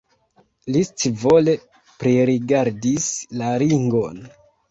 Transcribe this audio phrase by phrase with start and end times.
[0.75, 1.53] Li scivole
[1.99, 3.07] pririgardis
[3.43, 4.19] la ringon.